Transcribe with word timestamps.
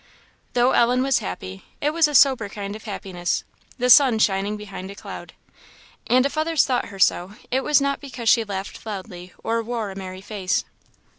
Though 0.53 0.71
Ellen 0.71 1.03
was 1.03 1.19
happy, 1.19 1.63
it 1.79 1.91
was 1.91 2.07
a 2.07 2.15
sober 2.15 2.49
kind 2.49 2.75
of 2.75 2.85
happiness 2.85 3.43
the 3.77 3.87
sun 3.87 4.17
shining 4.17 4.57
behind 4.57 4.89
a 4.89 4.95
cloud. 4.95 5.33
And 6.07 6.25
if 6.25 6.39
others 6.39 6.65
thought 6.65 6.85
her 6.87 6.97
so, 6.97 7.33
it 7.51 7.63
was 7.63 7.79
not 7.79 7.99
because 8.01 8.27
she 8.27 8.43
laughed 8.43 8.83
loudly 8.83 9.31
or 9.43 9.61
wore 9.61 9.91
a 9.91 9.95
merry 9.95 10.21
face. 10.21 10.65